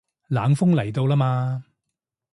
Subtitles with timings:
[0.29, 1.63] 冷鋒嚟到啦嘛